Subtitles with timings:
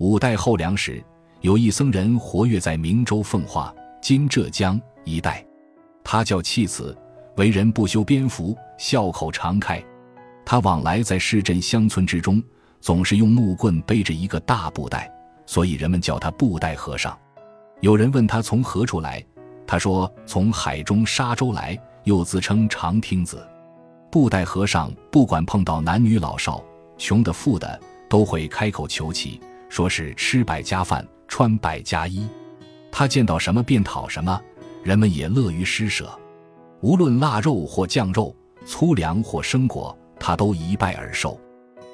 [0.00, 1.04] 五代后梁时，
[1.42, 5.44] 有一僧人活跃在明州奉化（今浙江）一带，
[6.02, 6.96] 他叫弃子，
[7.36, 9.78] 为人不修边幅，笑口常开。
[10.42, 12.42] 他往来在市镇乡村之中，
[12.80, 15.12] 总是用木棍背着一个大布袋，
[15.44, 17.14] 所以人们叫他布袋和尚。
[17.82, 19.22] 有人问他从何处来，
[19.66, 23.46] 他说从海中沙洲来，又自称长听子。
[24.10, 26.64] 布袋和尚不管碰到男女老少、
[26.96, 29.38] 穷的富的，都会开口求乞。
[29.70, 32.28] 说是吃百家饭，穿百家衣，
[32.90, 34.38] 他见到什么便讨什么，
[34.82, 36.10] 人们也乐于施舍。
[36.80, 38.34] 无论腊肉或酱肉，
[38.66, 41.40] 粗粮或生果，他都一拜而受。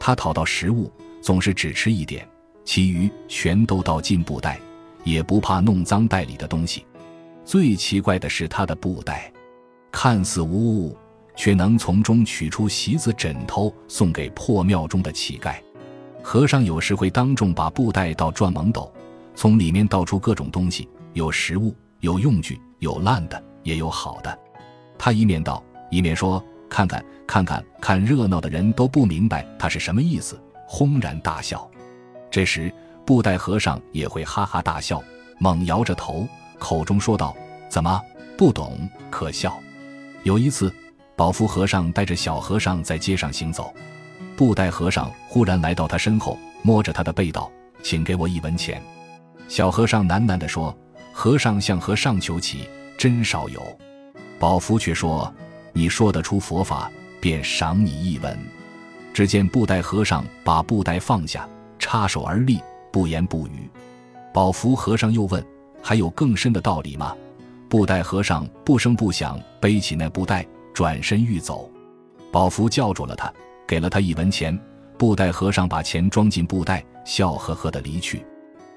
[0.00, 2.26] 他讨到食物，总是只吃一点，
[2.64, 4.58] 其余全都倒进布袋，
[5.04, 6.86] 也不怕弄脏袋里的东西。
[7.44, 9.30] 最奇怪的是他的布袋，
[9.92, 10.96] 看似无物，
[11.36, 15.56] 却能从中取出席子、枕头，送给破庙中的乞丐。
[16.22, 18.92] 和尚有时会当众把布袋倒转蒙斗，
[19.34, 24.38] 从里面倒出各种东西，有食物，有用具，有烂的，也有好的。
[24.98, 31.68] 他一面倒，一面说：“看看，看看，看热闹的人都不明白他是什么意思，轰然大笑。
[32.30, 32.72] 这时，
[33.06, 35.02] 布袋和尚也会哈哈大笑，
[35.38, 36.26] 猛摇着头，
[36.58, 37.34] 口中说道
[37.70, 38.02] ：‘怎么
[38.36, 38.88] 不懂？
[39.08, 39.58] 可笑。’
[40.24, 40.74] 有一次，
[41.16, 43.72] 宝福和尚带着小和尚在街上行走。”
[44.38, 47.50] 布袋和尚忽然来到他身后，摸着他的背道
[47.82, 48.80] ：“请给我一文钱。”
[49.48, 50.72] 小和尚喃喃地说
[51.12, 53.60] ：“和尚向和尚求乞，真少有。”
[54.38, 55.34] 宝福却说
[55.74, 56.88] ：“你说得出佛法，
[57.20, 58.38] 便赏你一文。”
[59.12, 61.48] 只见布袋和尚把布袋放下，
[61.80, 62.60] 插手而立，
[62.92, 63.68] 不言不语。
[64.32, 65.44] 宝福和尚又问
[65.82, 67.12] ：“还有更深的道理吗？”
[67.68, 71.68] 布袋和尚不声不响背起那布袋，转身欲走。
[72.30, 73.32] 宝福叫住了他。
[73.68, 74.58] 给了他一文钱，
[74.96, 78.24] 布袋和尚把钱装进布袋，笑呵呵的离去。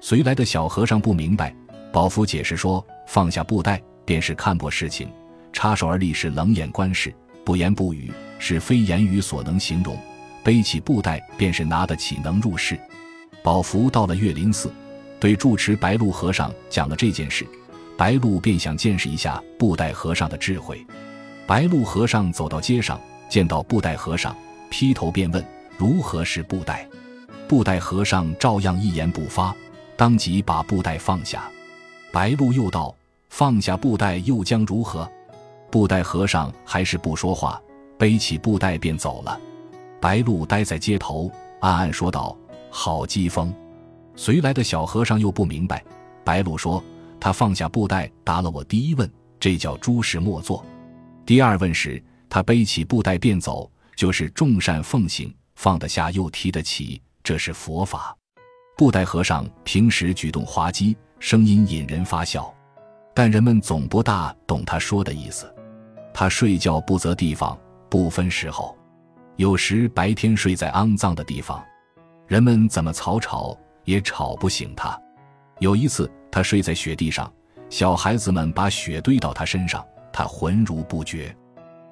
[0.00, 1.54] 随来的小和尚不明白，
[1.92, 5.08] 宝福解释说：放下布袋便是看破事情，
[5.52, 7.14] 插手而立是冷眼观世，
[7.44, 9.96] 不言不语是非言语所能形容，
[10.42, 12.76] 背起布袋便是拿得起能入世。
[13.44, 14.72] 宝福到了岳林寺，
[15.20, 17.46] 对住持白鹿和尚讲了这件事，
[17.96, 20.84] 白鹿便想见识一下布袋和尚的智慧。
[21.46, 24.36] 白鹿和尚走到街上，见到布袋和尚。
[24.72, 25.44] 劈头便问
[25.76, 26.88] 如何是布袋，
[27.46, 29.54] 布袋和尚照样一言不发，
[29.98, 31.46] 当即把布袋放下。
[32.10, 32.94] 白鹿又道
[33.28, 35.06] ：“放下布袋又将如何？”
[35.70, 37.60] 布袋和尚还是不说话，
[37.98, 39.38] 背起布袋便走了。
[40.00, 41.30] 白鹿呆在街头，
[41.60, 42.34] 暗暗说道
[42.70, 43.54] ：“好机锋。”
[44.16, 45.84] 随来的小和尚又不明白，
[46.24, 46.82] 白鹿说
[47.20, 50.64] ：“他放下布袋，答了我第一问，这叫诸事莫做。
[51.26, 53.70] 第二问时，他背起布袋便走。”
[54.02, 58.12] 就是众善奉行，放得下又提得起，这是佛法。
[58.76, 62.52] 布袋和尚平时举动滑稽，声音引人发笑，
[63.14, 65.54] 但人们总不大懂他说的意思。
[66.12, 67.56] 他睡觉不择地方，
[67.88, 68.76] 不分时候，
[69.36, 71.64] 有时白天睡在肮脏的地方，
[72.26, 75.00] 人们怎么吵吵也吵不醒他。
[75.60, 77.32] 有一次，他睡在雪地上，
[77.70, 81.32] 小孩子们把雪堆到他身上，他浑如不觉。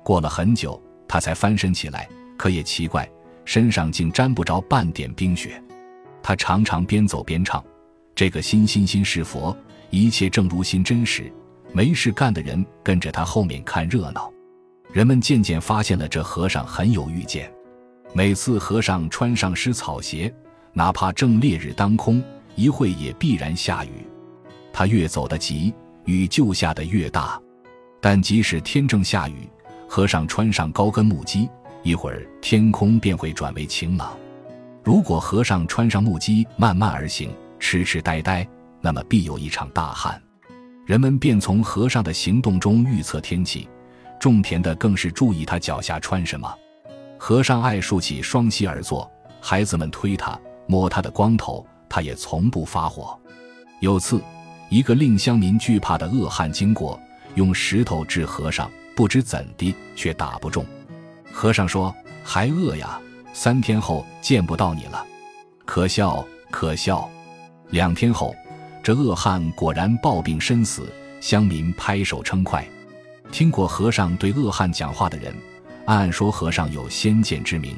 [0.02, 0.82] 过了很久。
[1.10, 3.10] 他才翻身起来，可也奇怪，
[3.44, 5.60] 身上竟沾不着半点冰雪。
[6.22, 7.60] 他常常边走边唱
[8.14, 9.56] ：“这个心心心是佛，
[9.90, 11.28] 一切正如心真实。”
[11.74, 14.32] 没事干的人跟着他后面看热闹。
[14.92, 17.52] 人们渐渐发现了这和尚很有预见。
[18.12, 20.32] 每次和尚穿上湿草鞋，
[20.72, 22.22] 哪怕正烈日当空，
[22.54, 24.06] 一会也必然下雨。
[24.72, 27.40] 他越走得急，雨就下得越大。
[28.00, 29.48] 但即使天正下雨，
[29.92, 31.50] 和尚穿上高跟木屐，
[31.82, 34.16] 一会儿天空便会转为晴朗。
[34.84, 37.28] 如果和尚穿上木屐慢慢而行，
[37.58, 38.46] 痴痴呆呆，
[38.80, 40.22] 那么必有一场大旱。
[40.86, 43.68] 人们便从和尚的行动中预测天气。
[44.20, 46.48] 种田的更是注意他脚下穿什么。
[47.18, 50.38] 和尚爱竖起双膝而坐，孩子们推他
[50.68, 53.18] 摸他的光头，他也从不发火。
[53.80, 54.22] 有次，
[54.68, 56.96] 一个令乡民惧怕的恶汉经过，
[57.34, 58.70] 用石头掷和尚。
[59.00, 60.62] 不知怎的，却打不中。
[61.32, 63.00] 和尚说：“还饿呀，
[63.32, 65.02] 三天后见不到你了，
[65.64, 67.08] 可笑可笑。”
[67.72, 68.36] 两天后，
[68.82, 72.62] 这恶汉果然暴病身死，乡民拍手称快。
[73.32, 75.34] 听过和尚对恶汉讲话的人，
[75.86, 77.74] 暗暗说和尚有先见之明。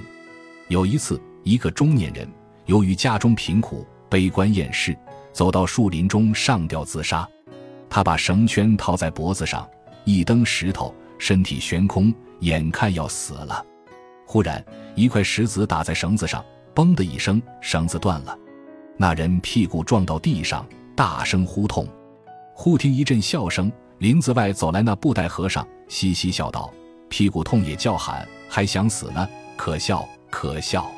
[0.66, 2.28] 有一次，一个中年人
[2.66, 4.98] 由于家中贫苦，悲观厌世，
[5.32, 7.24] 走到树林中上吊自杀。
[7.88, 9.64] 他把绳圈套在脖子上，
[10.02, 10.92] 一蹬石头。
[11.22, 13.64] 身体悬空，眼看要死了，
[14.26, 14.60] 忽然
[14.96, 18.36] 一块石子打在绳子上，嘣的一声，绳子断了。
[18.96, 20.66] 那人屁股撞到地上，
[20.96, 21.86] 大声呼痛。
[22.52, 26.68] 忽听一阵笑声，林子外走来那布袋和尚，嘻嘻笑道
[27.08, 29.28] ：“屁股痛也叫喊，还想死呢？
[29.56, 30.90] 可笑，可笑！”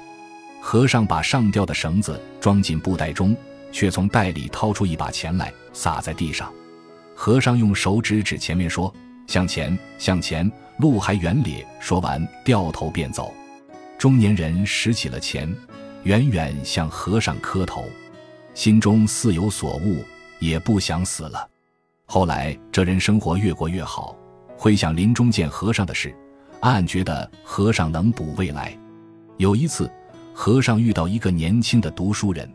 [0.59, 3.37] 和尚把上吊的绳子装进布袋中，
[3.71, 6.51] 却从袋里掏出一把钱来，撒在地上。
[7.15, 8.91] 和尚用手指指前面说
[9.27, 13.33] ：“向前，向前，路还远咧。”说完，掉头便走。
[13.99, 15.53] 中年人拾起了钱，
[16.03, 17.85] 远远向和尚磕头，
[18.55, 20.05] 心中似有所悟，
[20.39, 21.49] 也不想死了。
[22.07, 24.15] 后来，这人生活越过越好，
[24.59, 26.15] 回想临终见和尚的事，
[26.61, 28.77] 暗暗觉得和尚能补未来。
[29.39, 29.91] 有一次，
[30.35, 32.51] 和尚遇到一个年轻的读书人，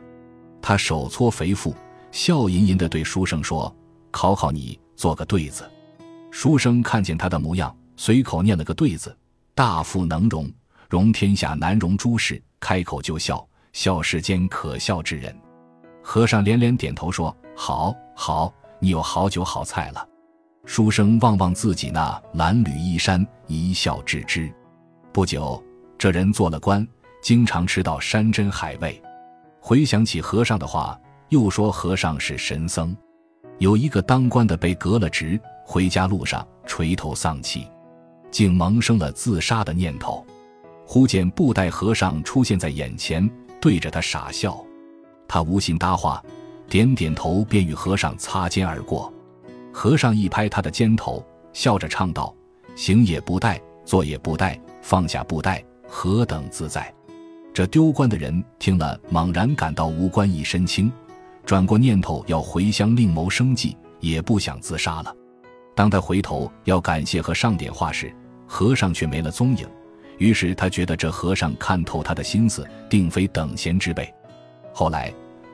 [0.61, 1.73] 他手搓肥腹，
[2.11, 3.73] 笑吟吟地对书生说。
[4.11, 5.63] 考考你，做个对子。
[6.31, 9.15] 书生看见他的模样，随口念了个对子
[9.55, 10.51] ：“大富能容，
[10.89, 15.35] 容天下难容诸事。”开口就笑，笑世间可笑之人。
[16.03, 20.05] 和尚连连点头说：“好，好，你有好酒好菜了。”
[20.65, 24.51] 书生望望自己那褴褛衣衫，一笑置之。
[25.11, 25.63] 不久，
[25.97, 26.85] 这人做了官，
[27.21, 29.01] 经常吃到山珍海味。
[29.59, 30.99] 回想起和尚的话，
[31.29, 32.95] 又说和尚是神僧。
[33.57, 35.39] 有一个当官的被革了职，
[35.71, 37.67] 回家路上垂头丧气，
[38.31, 40.25] 竟萌生了自杀的念头。
[40.83, 43.29] 忽见布袋和尚出现在眼前，
[43.61, 44.65] 对着他傻笑。
[45.27, 46.23] 他无心搭话，
[46.67, 49.13] 点点头，便与和尚擦肩而过。
[49.71, 51.23] 和尚一拍他的肩头，
[51.53, 52.35] 笑着唱道
[52.75, 56.91] ：“行也不带，坐也不带，放下布袋，何等自在！”
[57.53, 60.91] 这丢官的人听了，猛然感到无官一身轻。
[61.45, 65.15] 转过念头要回乡另谋生计，也不想自杀了。
[65.79, 68.13] 当他回头要感谢和尚点话时，
[68.45, 69.65] 和尚却没了踪影。
[70.17, 74.13] 于是他觉得这和尚看透他的心思，定非等闲之辈。
[74.73, 75.09] 后来，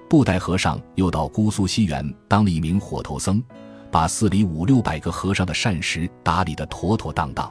[0.10, 3.40] 布袋和尚又到姑苏西园当了一名火头僧，
[3.92, 7.48] 把寺里五六百个和尚的膳食打理得妥妥当当。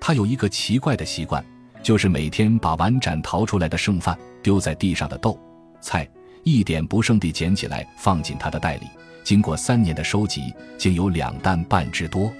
[0.00, 1.44] 他有一个奇怪的习惯，
[1.80, 5.38] 就是每天把碗盏淘出来的剩饭丢在地上的豆
[5.80, 6.10] 菜。
[6.42, 8.88] 一点不剩地捡起来，放进他的袋里。
[9.22, 12.32] 经过三年的收集，竟有两担半之多。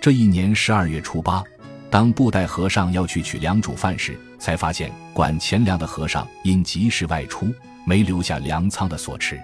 [0.00, 1.42] 这一年十二月初八，
[1.90, 7.52] 当布袋和尚要去取粮煮饭时，才发现管钱粮的和尚因急事外出，
[7.86, 9.40] 没留下粮仓的所持。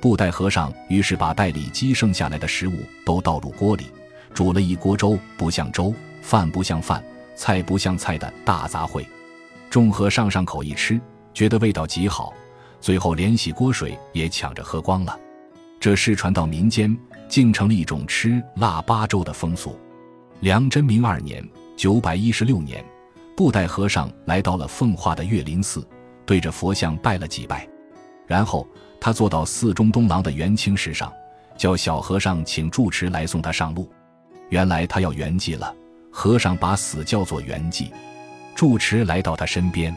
[0.00, 2.74] 布袋和尚于是把袋里积剩下来的食物
[3.04, 3.86] 都倒入锅里，
[4.34, 7.02] 煮了一锅粥，不像粥，饭不像饭，
[7.34, 9.04] 菜不像菜的大杂烩。
[9.70, 11.00] 众和尚上口一吃，
[11.32, 12.32] 觉得味道极好。
[12.80, 15.18] 最后连洗锅水也抢着喝光了，
[15.78, 16.96] 这事传到民间，
[17.28, 19.78] 竟成了一种吃腊八粥的风俗。
[20.40, 21.46] 梁真明二年
[21.76, 22.84] （九百一十六年），
[23.36, 25.86] 布袋和尚来到了奉化的岳林寺，
[26.24, 27.68] 对着佛像拜了几拜，
[28.26, 28.66] 然后
[29.00, 31.12] 他坐到寺中东廊的元清石上，
[31.56, 33.90] 叫小和尚请住持来送他上路。
[34.48, 35.74] 原来他要圆寂了，
[36.10, 37.90] 和尚把死叫做圆寂。
[38.54, 39.94] 住持来到他身边，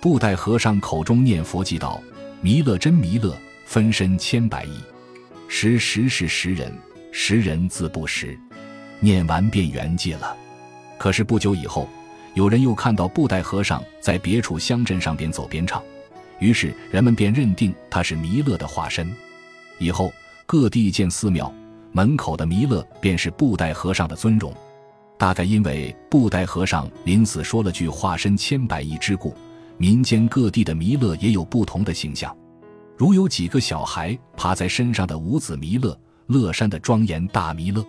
[0.00, 1.98] 布袋和尚口中念佛祈祷。
[2.42, 3.34] 弥勒真弥勒，
[3.64, 4.78] 分身千百亿，
[5.48, 6.76] 识时是识人，
[7.12, 8.38] 识人自不识。
[9.00, 10.36] 念完便圆寂了。
[10.98, 11.88] 可是不久以后，
[12.34, 15.82] 有人又看到布袋和尚在别处乡镇上边走边唱，
[16.38, 19.10] 于是人们便认定他是弥勒的化身。
[19.78, 20.12] 以后
[20.46, 21.52] 各地建寺庙，
[21.92, 24.52] 门口的弥勒便是布袋和尚的尊容。
[25.18, 29.34] 大概因为布袋和尚临死说了句“化身千百亿”之故。
[29.78, 32.34] 民间各地的弥勒也有不同的形象，
[32.98, 35.98] 如有几个小孩爬在身上的五子弥勒，
[36.28, 37.84] 乐山的庄严大弥勒。